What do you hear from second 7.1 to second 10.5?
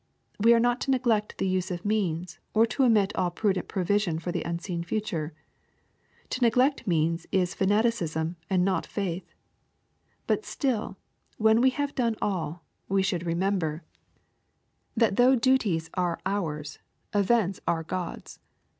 is fanaticism, and not faith.— But